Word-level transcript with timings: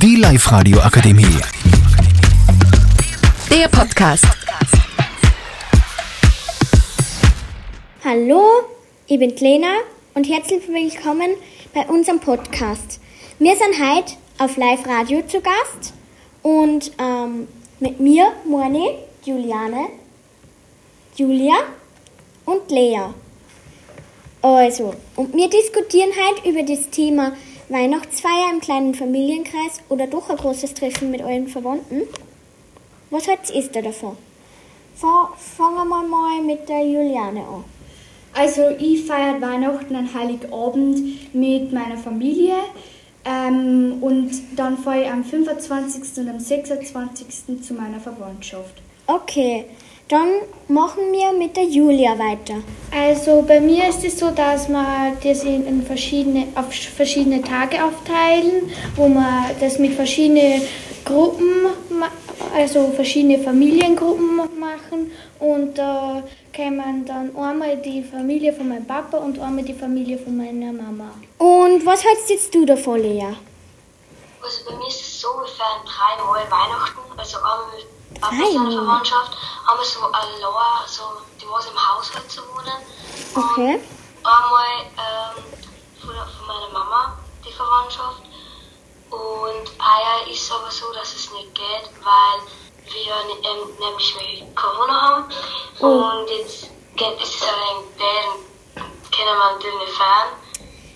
Die 0.00 0.14
Live-Radio 0.14 0.78
Akademie. 0.78 1.24
Der 3.50 3.66
Podcast. 3.66 4.24
Hallo, 8.04 8.42
ich 9.08 9.18
bin 9.18 9.34
Lena 9.36 9.72
und 10.14 10.28
herzlich 10.28 10.68
willkommen 10.68 11.30
bei 11.74 11.84
unserem 11.86 12.20
Podcast. 12.20 13.00
Wir 13.40 13.56
sind 13.56 13.74
heute 13.80 14.12
auf 14.38 14.56
Live 14.56 14.86
Radio 14.86 15.22
zu 15.26 15.40
Gast 15.40 15.92
und 16.42 16.92
ähm, 16.98 17.48
mit 17.80 17.98
mir, 17.98 18.32
Moni, 18.46 18.90
Juliane, 19.24 19.88
Julia 21.16 21.56
und 22.44 22.70
Lea. 22.70 23.00
Also, 24.42 24.94
und 25.16 25.34
wir 25.34 25.50
diskutieren 25.50 26.10
heute 26.10 26.48
über 26.48 26.62
das 26.62 26.88
Thema 26.90 27.32
Weihnachtsfeier 27.68 28.50
im 28.52 28.60
kleinen 28.60 28.94
Familienkreis 28.94 29.80
oder 29.88 30.06
doch 30.06 30.30
ein 30.30 30.36
großes 30.36 30.74
Treffen 30.74 31.10
mit 31.10 31.20
euren 31.20 31.48
Verwandten. 31.48 32.02
Was 33.10 33.28
haltet 33.28 33.54
ihr 33.54 33.62
da 33.68 33.82
davon? 33.82 34.16
Fa- 34.96 35.30
Fangen 35.36 35.88
wir 35.88 36.02
mal 36.02 36.40
mit 36.42 36.68
der 36.68 36.84
Juliane 36.84 37.40
an. 37.40 37.64
Also 38.34 38.62
ich 38.78 39.04
feiere 39.04 39.40
Weihnachten 39.40 39.94
an 39.96 40.12
Heiligabend 40.12 41.34
mit 41.34 41.72
meiner 41.72 41.96
Familie 41.96 42.54
ähm, 43.24 43.98
und 44.00 44.30
dann 44.56 44.78
fahre 44.78 45.02
ich 45.02 45.10
am 45.10 45.24
25. 45.24 46.18
und 46.22 46.28
am 46.28 46.38
26. 46.40 47.62
zu 47.62 47.74
meiner 47.74 48.00
Verwandtschaft. 48.00 48.82
Okay, 49.06 49.64
dann 50.08 50.28
machen 50.68 51.12
wir 51.12 51.32
mit 51.38 51.56
der 51.56 51.64
Julia 51.64 52.18
weiter. 52.18 52.54
Also 52.90 53.42
bei 53.46 53.60
mir 53.60 53.88
ist 53.88 54.04
es 54.04 54.18
so, 54.18 54.30
dass 54.30 54.68
wir 54.68 55.12
das 55.22 55.44
in, 55.44 55.82
verschiedene, 55.84 56.48
auf 56.54 56.72
verschiedene 56.72 57.42
Tage 57.42 57.76
aufteilen, 57.84 58.72
wo 58.96 59.08
wir 59.08 59.50
das 59.60 59.78
mit 59.78 59.94
verschiedenen 59.94 60.62
Gruppen, 61.04 61.62
ma- 61.90 62.10
also 62.56 62.90
verschiedene 62.94 63.38
Familiengruppen 63.38 64.36
machen 64.58 65.10
und 65.40 65.76
da 65.76 66.22
kommen 66.56 67.04
dann 67.06 67.36
einmal 67.36 67.76
die 67.76 68.02
Familie 68.02 68.52
von 68.52 68.68
meinem 68.68 68.86
Papa 68.86 69.18
und 69.18 69.38
einmal 69.38 69.64
die 69.64 69.74
Familie 69.74 70.18
von 70.18 70.36
meiner 70.36 70.72
Mama. 70.72 71.10
Und 71.38 71.84
was 71.86 72.04
hältst 72.04 72.30
jetzt 72.30 72.54
du 72.54 72.64
davon, 72.64 73.00
Lea? 73.00 73.24
Also 74.42 74.64
bei 74.68 74.76
mir 74.76 74.86
ist 74.88 75.00
es 75.00 75.20
so, 75.20 75.28
wir 75.28 75.46
feiern 75.46 75.84
dreimal 75.84 76.40
Weihnachten, 76.50 76.98
also 77.16 77.36
einmal 77.36 77.58
mit 77.76 77.86
Papa 78.20 78.34
Dreimal? 78.34 78.52
seiner 78.52 78.84
Verwandtschaft, 78.84 79.32
einmal 79.66 79.84
so 79.84 80.00
allein, 80.00 80.86
so 80.86 81.02
die 81.40 81.46
was 81.48 81.66
im 81.66 81.76
Haushalt 81.76 82.30
zu 82.30 82.40
wohnen. 82.42 82.78
Okay. 83.34 83.74
Und 83.74 84.26
einmal 84.26 84.82
ähm, 84.96 85.44
von, 86.00 86.46
meiner 86.46 86.68
Mama, 86.72 87.18
die 87.44 87.52
Verwandtschaft. 87.52 88.22
Und 89.10 89.66
heuer 89.80 90.30
ist 90.30 90.42
es 90.42 90.52
aber 90.52 90.70
so, 90.70 90.92
dass 90.92 91.14
es 91.14 91.32
nicht 91.32 91.54
geht, 91.54 91.90
weil 92.04 92.92
wir 92.92 93.14
ähm, 93.50 93.68
nämlich 93.78 94.14
mit 94.16 94.56
Corona 94.56 95.00
haben. 95.00 95.24
Und 95.80 96.30
jetzt 96.30 96.70
geht 96.96 97.20
es 97.22 97.40
halt 97.40 97.52
ein 97.70 97.96
Bären, 97.96 98.90
können 99.10 99.38
wir 99.38 99.52
natürlich 99.52 99.78
nicht 99.78 99.96
feiern. 99.96 100.28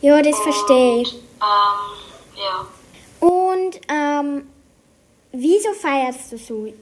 Ja, 0.00 0.20
das 0.20 0.38
verstehe 0.40 1.02
ich. 1.02 1.14
Ähm, 1.14 2.36
ja. 2.36 2.66
Und 3.26 3.80
ähm, 3.88 4.50
wieso 5.32 5.72
feierst 5.72 6.32
du 6.32 6.38
so? 6.38 6.72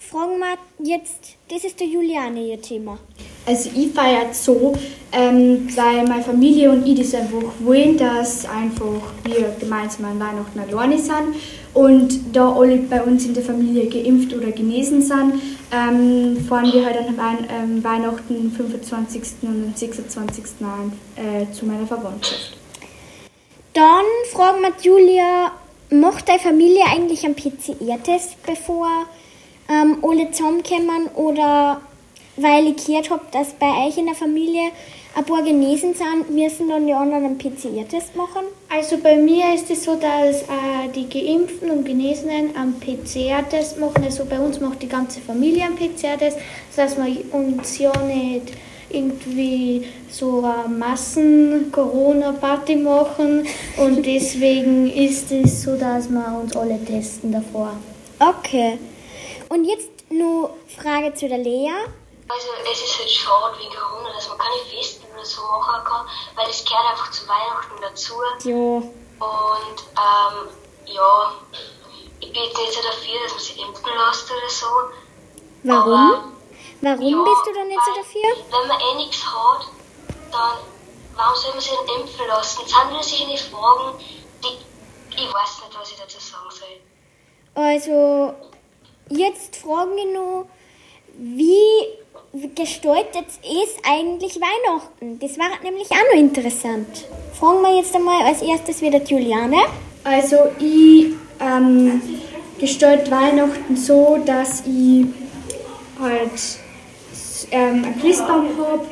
Fragen 0.00 0.38
wir 0.38 0.56
jetzt, 0.82 1.36
das 1.48 1.62
ist 1.62 1.78
der 1.78 1.86
Juliane 1.86 2.46
ihr 2.46 2.60
Thema. 2.60 2.98
Also 3.44 3.68
ich 3.76 3.92
feiere 3.92 4.32
so, 4.32 4.74
ähm, 5.12 5.68
weil 5.76 6.06
meine 6.06 6.22
Familie 6.22 6.70
und 6.70 6.86
ich 6.86 6.98
das 6.98 7.14
einfach 7.14 7.52
wollen, 7.60 7.98
dass 7.98 8.46
einfach 8.46 9.12
wir 9.24 9.54
gemeinsam 9.60 10.06
an 10.06 10.18
Weihnachten 10.18 10.58
alleine 10.58 10.98
sind 10.98 11.36
und 11.74 12.34
da 12.34 12.50
alle 12.50 12.78
bei 12.78 13.02
uns 13.02 13.26
in 13.26 13.34
der 13.34 13.44
Familie 13.44 13.88
geimpft 13.88 14.34
oder 14.34 14.50
genesen 14.52 15.02
sind, 15.02 15.34
ähm, 15.70 16.44
fahren 16.48 16.72
wir 16.72 16.86
halt 16.86 16.96
an 16.96 17.16
Wein 17.18 17.46
ähm, 17.50 17.84
Weihnachten 17.84 18.50
25. 18.52 19.22
und 19.42 19.64
am 19.66 19.74
26. 19.74 20.44
An, 20.62 20.92
äh, 21.16 21.52
zu 21.52 21.66
meiner 21.66 21.86
Verwandtschaft. 21.86 22.56
Dann 23.74 24.04
fragen 24.32 24.62
wir 24.62 24.72
Julia, 24.82 25.52
macht 25.90 26.26
deine 26.26 26.40
Familie 26.40 26.84
eigentlich 26.90 27.24
einen 27.24 27.36
PCR-Test, 27.36 28.42
bevor 28.46 28.88
ähm, 29.70 29.98
alle 30.02 30.30
zusammenkommen? 30.30 31.08
Oder 31.14 31.80
weil 32.36 32.68
ich 32.68 32.86
gehört 32.86 33.10
habe, 33.10 33.22
dass 33.32 33.52
bei 33.52 33.86
euch 33.86 33.98
in 33.98 34.06
der 34.06 34.14
Familie 34.14 34.70
ein 35.14 35.24
paar 35.24 35.42
genesen 35.42 35.94
sind, 35.94 36.30
müssen 36.30 36.68
dann 36.68 36.86
die 36.86 36.92
anderen 36.92 37.24
einen 37.24 37.38
PCR-Test 37.38 38.14
machen? 38.16 38.44
Also 38.68 38.98
bei 38.98 39.16
mir 39.16 39.54
ist 39.54 39.70
es 39.70 39.84
so, 39.84 39.96
dass 39.96 40.42
äh, 40.42 40.88
die 40.94 41.08
Geimpften 41.08 41.70
und 41.70 41.84
Genesenen 41.84 42.56
einen 42.56 42.78
PCR-Test 42.78 43.80
machen. 43.80 44.04
Also 44.04 44.24
bei 44.24 44.38
uns 44.38 44.60
macht 44.60 44.82
die 44.82 44.88
ganze 44.88 45.20
Familie 45.20 45.64
einen 45.64 45.76
PCR-Test, 45.76 46.38
dass 46.76 46.96
wir 46.96 47.24
uns 47.32 47.78
ja 47.78 47.92
nicht 48.02 48.52
irgendwie 48.92 49.86
so 50.10 50.44
eine 50.44 50.68
Massen-Corona-Party 50.74 52.76
machen. 52.76 53.46
Und 53.76 54.06
deswegen 54.06 54.90
ist 54.90 55.30
es 55.32 55.62
so, 55.62 55.76
dass 55.76 56.08
wir 56.08 56.40
uns 56.40 56.56
alle 56.56 56.82
testen 56.84 57.32
davor. 57.32 57.72
Okay. 58.18 58.78
Und 59.50 59.64
jetzt 59.64 59.90
nur 60.10 60.56
Frage 60.78 61.12
zu 61.12 61.28
der 61.28 61.38
Lea. 61.38 61.72
Also 62.28 62.48
es 62.70 62.82
ist 62.82 62.98
halt 63.00 63.10
schade 63.10 63.58
wegen 63.58 63.74
Corona, 63.74 64.12
dass 64.14 64.28
man 64.28 64.38
keine 64.38 64.62
Feste 64.70 65.04
oder 65.12 65.24
so 65.24 65.42
machen 65.42 65.84
kann, 65.84 66.06
weil 66.36 66.48
es 66.48 66.64
gehört 66.64 66.86
einfach 66.92 67.10
zu 67.10 67.26
Weihnachten 67.26 67.74
dazu. 67.82 68.14
Jo. 68.44 68.76
Und 68.76 69.78
ähm, 69.98 70.48
ja, 70.86 71.32
ich 72.20 72.32
bin 72.32 72.44
jetzt 72.44 72.58
nicht 72.58 72.72
so 72.72 72.80
dafür, 72.80 73.22
dass 73.24 73.32
man 73.32 73.40
sich 73.40 73.60
impfen 73.60 73.92
lässt 74.06 74.30
oder 74.30 74.48
so. 74.48 74.66
Warum? 75.64 76.10
Aber, 76.10 76.24
Warum 76.80 77.02
ja, 77.02 77.24
bist 77.24 77.46
du 77.46 77.52
da 77.52 77.64
nicht 77.64 77.80
so 77.84 77.94
dafür? 77.96 78.60
Wenn 78.60 78.68
man 78.68 78.80
eh 78.80 78.94
nichts 78.98 79.26
hat, 79.26 79.66
dann 80.30 80.58
warum 81.16 81.36
soll 81.36 81.50
man 81.50 81.60
sich 81.60 81.72
denn 81.72 82.00
impfen 82.00 82.26
lassen? 82.28 82.66
Sind 82.66 82.92
wir 82.92 83.02
sich 83.02 83.26
nicht 83.26 83.44
fragen, 83.50 83.98
die, 84.44 85.16
ich 85.16 85.34
weiß 85.34 85.64
nicht, 85.64 85.76
was 85.76 85.90
ich 85.90 85.98
dazu 85.98 86.20
sagen 86.20 86.50
soll. 86.50 86.80
Also, 87.54 88.34
jetzt 89.10 89.56
fragen 89.56 89.90
wir 89.96 90.12
nur, 90.18 90.46
wie 91.18 92.48
gestaltet 92.54 93.26
ist 93.42 93.78
eigentlich 93.84 94.40
Weihnachten? 94.40 95.18
Das 95.18 95.38
war 95.38 95.46
nämlich 95.62 95.90
auch 95.90 96.14
noch 96.14 96.18
interessant. 96.18 97.08
Fragen 97.38 97.62
wir 97.62 97.76
jetzt 97.76 97.94
einmal 97.94 98.22
als 98.24 98.40
erstes 98.42 98.80
wieder 98.80 99.02
Juliane. 99.02 99.56
Also 100.04 100.36
ich 100.58 101.08
ähm, 101.40 102.00
gestalte 102.58 103.10
Weihnachten 103.10 103.76
so, 103.76 104.18
dass 104.24 104.62
ich 104.66 105.06
halt 106.00 106.30
ähm, 107.50 107.84
einen 107.84 108.00
Christbaum 108.00 108.48
habe 108.58 108.86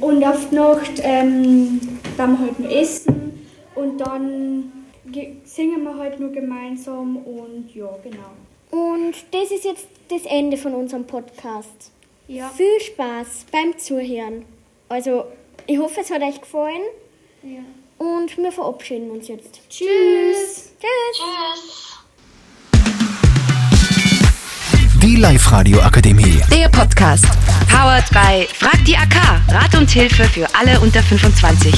und 0.00 0.24
auf 0.24 0.48
die 0.50 0.54
Nacht 0.54 0.92
ähm, 1.02 1.98
dann 2.16 2.38
halt 2.40 2.58
noch 2.58 2.70
essen 2.70 3.46
und 3.74 3.98
dann 3.98 4.72
ge- 5.06 5.36
singen 5.44 5.82
wir 5.84 5.96
halt 5.96 6.18
nur 6.18 6.30
gemeinsam 6.32 7.16
und 7.18 7.74
ja, 7.74 7.88
genau. 8.02 8.30
Und 8.70 9.14
das 9.30 9.50
ist 9.50 9.64
jetzt 9.64 9.86
das 10.08 10.22
Ende 10.26 10.56
von 10.56 10.74
unserem 10.74 11.06
Podcast. 11.06 11.90
Ja. 12.28 12.48
Viel 12.50 12.80
Spaß 12.80 13.46
beim 13.52 13.78
Zuhören. 13.78 14.44
Also, 14.88 15.24
ich 15.66 15.78
hoffe, 15.78 16.00
es 16.00 16.10
hat 16.10 16.22
euch 16.22 16.40
gefallen. 16.40 16.82
Ja. 17.42 17.60
Und 17.98 18.36
wir 18.36 18.52
verabschieden 18.52 19.10
uns 19.10 19.28
jetzt. 19.28 19.60
Tschüss! 19.70 20.72
Tschüss! 20.80 21.14
Tschüss! 21.14 21.96
Die 25.02 25.16
Live-Radio 25.16 25.80
Akademie. 25.80 26.40
Der 26.52 26.68
Podcast. 26.68 27.26
Powered 27.70 28.08
by 28.10 28.46
Frag 28.52 28.84
die 28.84 28.96
AK. 28.96 29.40
Rat 29.48 29.74
und 29.76 29.88
Hilfe 29.90 30.24
für 30.24 30.46
alle 30.54 30.80
unter 30.80 31.02
25. 31.02 31.72